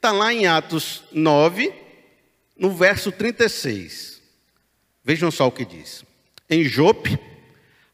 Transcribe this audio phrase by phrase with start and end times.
[0.00, 1.74] Está lá em Atos 9,
[2.56, 4.22] no verso 36.
[5.04, 6.06] Vejam só o que diz.
[6.48, 7.18] Em Jope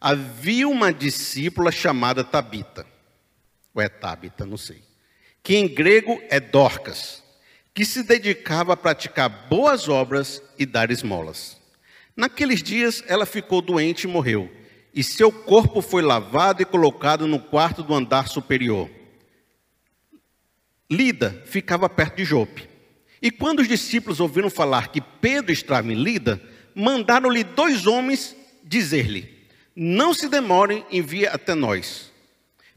[0.00, 2.86] havia uma discípula chamada Tabita,
[3.74, 4.84] ou é Tabita, não sei,
[5.42, 7.24] que em grego é Dorcas,
[7.74, 11.60] que se dedicava a praticar boas obras e dar esmolas.
[12.14, 14.48] Naqueles dias ela ficou doente e morreu,
[14.94, 18.88] e seu corpo foi lavado e colocado no quarto do andar superior.
[20.90, 22.68] Lida ficava perto de Jope.
[23.20, 26.40] E quando os discípulos ouviram falar que Pedro estava em Lida,
[26.74, 29.28] mandaram-lhe dois homens dizer-lhe:
[29.74, 32.12] Não se demorem, envia até nós.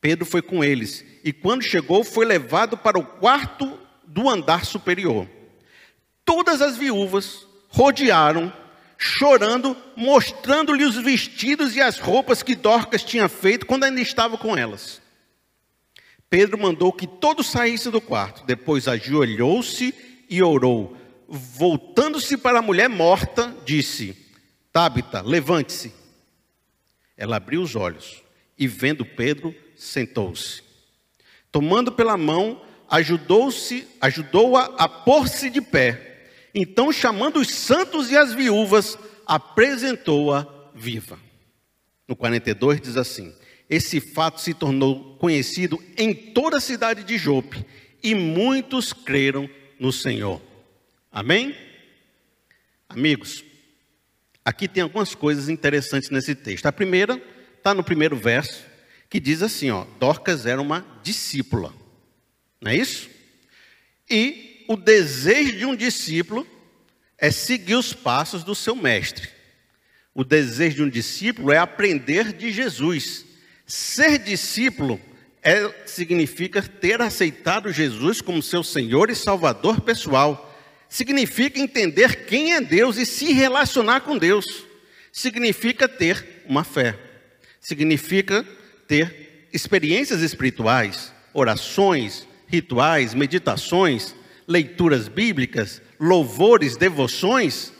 [0.00, 5.28] Pedro foi com eles, e quando chegou, foi levado para o quarto do andar superior.
[6.24, 8.52] Todas as viúvas rodearam,
[8.96, 14.56] chorando, mostrando-lhe os vestidos e as roupas que Dorcas tinha feito quando ainda estava com
[14.56, 15.02] elas.
[16.30, 18.46] Pedro mandou que todos saíssem do quarto.
[18.46, 19.92] Depois ajoelhou-se
[20.30, 20.96] e orou.
[21.28, 24.16] Voltando-se para a mulher morta, disse:
[24.72, 25.92] Tabita, levante-se.
[27.16, 28.22] Ela abriu os olhos
[28.56, 30.62] e, vendo Pedro, sentou-se.
[31.50, 36.28] Tomando pela mão, ajudou-se, ajudou-a a, a pôr-se de pé.
[36.54, 38.96] Então, chamando os santos e as viúvas,
[39.26, 41.18] apresentou-a viva.
[42.06, 43.34] No 42 diz assim:
[43.70, 47.64] Esse fato se tornou conhecido em toda a cidade de Jope,
[48.02, 50.42] e muitos creram no Senhor.
[51.12, 51.54] Amém?
[52.88, 53.44] Amigos,
[54.44, 56.66] aqui tem algumas coisas interessantes nesse texto.
[56.66, 57.22] A primeira
[57.56, 58.64] está no primeiro verso,
[59.08, 61.72] que diz assim: ó, Dorcas era uma discípula.
[62.60, 63.08] Não é isso?
[64.10, 66.44] E o desejo de um discípulo
[67.16, 69.28] é seguir os passos do seu mestre.
[70.12, 73.29] O desejo de um discípulo é aprender de Jesus.
[73.70, 75.00] Ser discípulo
[75.40, 80.52] é, significa ter aceitado Jesus como seu Senhor e Salvador pessoal.
[80.88, 84.44] Significa entender quem é Deus e se relacionar com Deus.
[85.12, 86.98] Significa ter uma fé.
[87.60, 88.44] Significa
[88.88, 94.16] ter experiências espirituais, orações, rituais, meditações,
[94.48, 97.72] leituras bíblicas, louvores, devoções,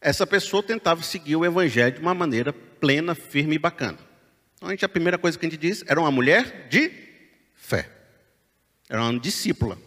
[0.00, 4.05] essa pessoa tentava seguir o evangelho de uma maneira plena, firme e bacana.
[4.66, 6.90] Então, a, gente, a primeira coisa que a gente diz era uma mulher de
[7.54, 7.88] fé.
[8.88, 9.78] Era uma discípula.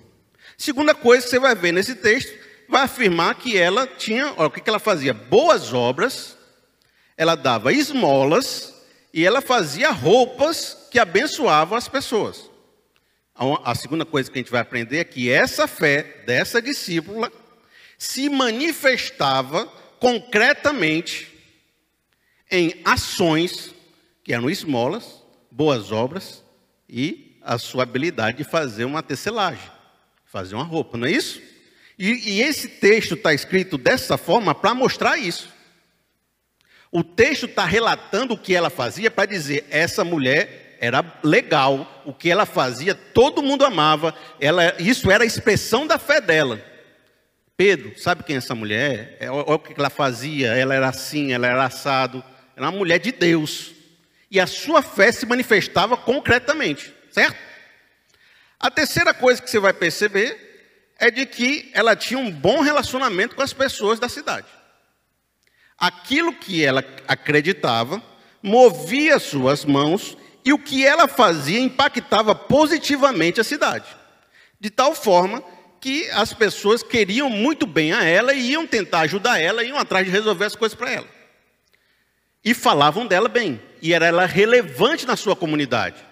[0.57, 2.33] Segunda coisa que você vai ver nesse texto,
[2.69, 5.13] vai afirmar que ela tinha, olha, o que, ela fazia?
[5.13, 6.37] Boas obras,
[7.17, 8.73] ela dava esmolas
[9.13, 12.49] e ela fazia roupas que abençoavam as pessoas.
[13.35, 17.29] A segunda coisa que a gente vai aprender é que essa fé dessa discípula
[17.97, 19.65] se manifestava
[19.99, 21.27] concretamente
[22.49, 23.75] em ações
[24.29, 26.43] que eram esmolas, boas obras
[26.87, 29.71] e a sua habilidade de fazer uma tecelagem,
[30.23, 31.41] fazer uma roupa, não é isso?
[31.97, 35.49] E, e esse texto está escrito dessa forma para mostrar isso.
[36.91, 42.13] O texto está relatando o que ela fazia para dizer: essa mulher era legal, o
[42.13, 46.63] que ela fazia, todo mundo amava, ela, isso era a expressão da fé dela.
[47.57, 49.17] Pedro, sabe quem é essa mulher?
[49.19, 52.23] É, olha o que ela fazia, ela era assim, ela era assado,
[52.55, 53.78] era uma mulher de Deus.
[54.31, 57.37] E a sua fé se manifestava concretamente, certo?
[58.59, 60.49] A terceira coisa que você vai perceber
[60.99, 64.47] é de que ela tinha um bom relacionamento com as pessoas da cidade.
[65.77, 68.03] Aquilo que ela acreditava
[68.43, 73.85] movia suas mãos e o que ela fazia impactava positivamente a cidade.
[74.59, 75.41] De tal forma
[75.79, 80.05] que as pessoas queriam muito bem a ela e iam tentar ajudar ela, iam atrás
[80.05, 81.07] de resolver as coisas para ela.
[82.43, 86.03] E falavam dela bem, e era ela relevante na sua comunidade.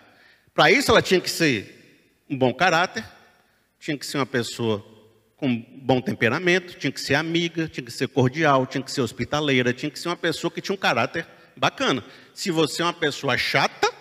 [0.54, 3.06] Para isso ela tinha que ser um bom caráter,
[3.80, 4.86] tinha que ser uma pessoa
[5.38, 9.72] com bom temperamento, tinha que ser amiga, tinha que ser cordial, tinha que ser hospitaleira,
[9.72, 12.04] tinha que ser uma pessoa que tinha um caráter bacana.
[12.34, 13.92] Se você é uma pessoa chata,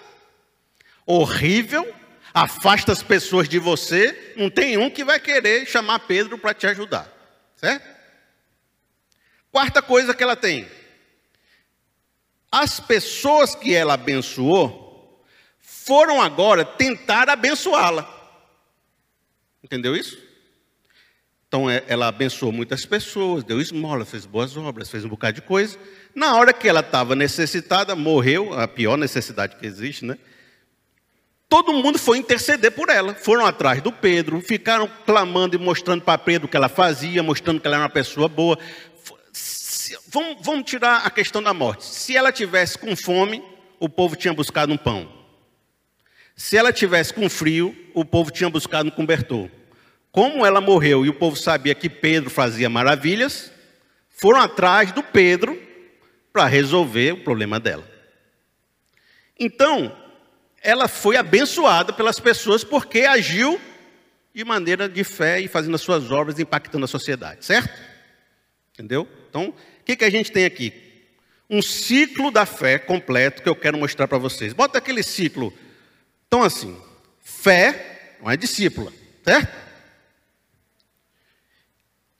[1.04, 1.94] horrível,
[2.32, 6.66] afasta as pessoas de você, não tem um que vai querer chamar Pedro para te
[6.66, 7.06] ajudar,
[7.54, 7.86] certo?
[9.52, 10.66] Quarta coisa que ela tem:
[12.56, 15.22] as pessoas que ela abençoou
[15.60, 18.08] foram agora tentar abençoá-la.
[19.62, 20.16] Entendeu isso?
[21.46, 25.42] Então é, ela abençoou muitas pessoas, deu esmola, fez boas obras, fez um bocado de
[25.42, 25.78] coisa.
[26.14, 30.16] Na hora que ela estava necessitada, morreu, a pior necessidade que existe, né?
[31.50, 33.14] Todo mundo foi interceder por ela.
[33.14, 37.60] Foram atrás do Pedro, ficaram clamando e mostrando para Pedro o que ela fazia, mostrando
[37.60, 38.58] que ela era uma pessoa boa.
[40.16, 41.84] Vamos, vamos tirar a questão da morte.
[41.84, 43.44] Se ela tivesse com fome,
[43.78, 45.12] o povo tinha buscado um pão.
[46.34, 49.50] Se ela tivesse com frio, o povo tinha buscado um cobertor.
[50.10, 53.52] como ela morreu e o povo sabia que Pedro fazia maravilhas,
[54.08, 55.60] foram atrás do Pedro
[56.32, 57.86] para resolver o problema dela.
[59.38, 59.94] Então,
[60.62, 63.60] ela foi abençoada pelas pessoas porque agiu
[64.34, 67.95] de maneira de fé e fazendo as suas obras, impactando a sociedade, certo?
[68.76, 69.08] Entendeu?
[69.30, 70.70] Então, o que, que a gente tem aqui?
[71.48, 74.52] Um ciclo da fé completo que eu quero mostrar para vocês.
[74.52, 75.50] Bota aquele ciclo.
[76.28, 76.78] Então, assim,
[77.22, 78.92] fé não é discípula,
[79.24, 79.66] certo?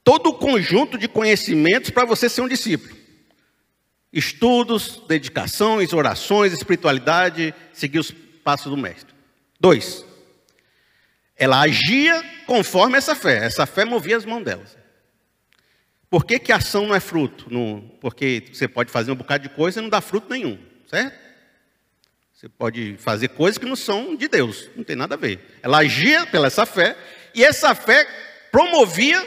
[0.03, 2.97] Todo o conjunto de conhecimentos para você ser um discípulo.
[4.11, 8.11] Estudos, dedicações, orações, espiritualidade, seguir os
[8.43, 9.15] passos do mestre.
[9.61, 10.07] Dois,
[11.37, 13.45] ela agia conforme essa fé.
[13.45, 14.86] Essa fé movia as mãos delas.
[16.09, 17.47] Por que, que ação não é fruto?
[18.01, 20.59] Porque você pode fazer um bocado de coisa e não dá fruto nenhum,
[20.89, 21.27] certo?
[22.33, 25.59] Você pode fazer coisas que não são de Deus, não tem nada a ver.
[25.63, 26.97] Ela agia pela essa fé
[27.35, 28.07] e essa fé
[28.53, 29.27] promovia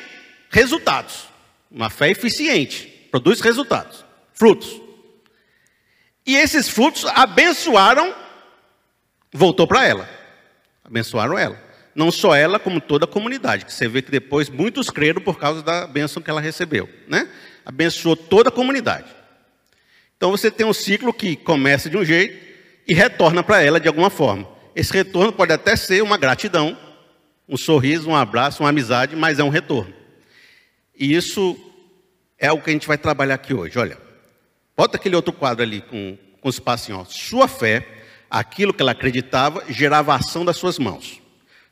[0.49, 1.27] resultados.
[1.69, 4.81] Uma fé eficiente produz resultados, frutos.
[6.25, 8.15] E esses frutos abençoaram,
[9.33, 10.09] voltou para ela.
[10.83, 11.68] Abençoaram ela.
[11.99, 13.65] Não só ela, como toda a comunidade.
[13.65, 16.87] Que você vê que depois muitos creram por causa da bênção que ela recebeu.
[17.09, 17.27] Né?
[17.65, 19.07] Abençoou toda a comunidade.
[20.15, 22.41] Então você tem um ciclo que começa de um jeito
[22.87, 24.47] e retorna para ela de alguma forma.
[24.73, 26.77] Esse retorno pode até ser uma gratidão,
[27.49, 29.93] um sorriso, um abraço, uma amizade, mas é um retorno.
[30.97, 31.59] E isso
[32.37, 33.77] é o que a gente vai trabalhar aqui hoje.
[33.77, 33.97] Olha,
[34.73, 36.99] bota aquele outro quadro ali com, com os espacinho.
[36.99, 37.03] Ó.
[37.03, 37.85] Sua fé,
[38.31, 41.19] aquilo que ela acreditava, gerava ação das suas mãos.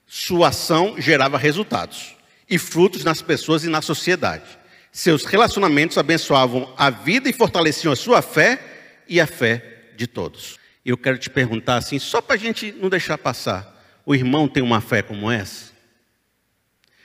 [0.08, 2.16] Sua ação gerava resultados
[2.50, 4.46] e frutos nas pessoas e na sociedade.
[4.90, 10.58] Seus relacionamentos abençoavam a vida e fortaleciam a sua fé e a fé de todos.
[10.86, 14.64] Eu quero te perguntar assim, só para a gente não deixar passar: o irmão tem
[14.64, 15.74] uma fé como essa?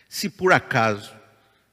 [0.08, 1.12] Se por acaso,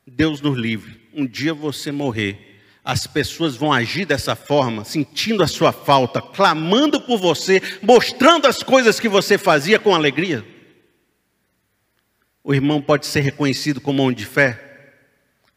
[0.08, 5.48] Deus nos livre, um dia você morrer, as pessoas vão agir dessa forma, sentindo a
[5.48, 10.44] sua falta, clamando por você, mostrando as coisas que você fazia com alegria?
[12.44, 14.60] O irmão pode ser reconhecido como homem de fé,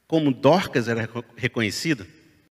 [0.06, 2.06] como Dorcas era reconhecida?